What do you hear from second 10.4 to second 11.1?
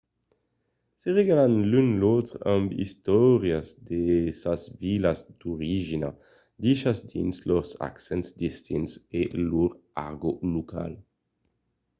local